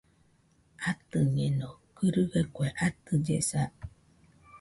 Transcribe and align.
Atɨñeno 0.89 1.69
gɨrɨgaɨ 1.95 2.41
kue 2.55 2.67
atɨllesa 2.85 3.61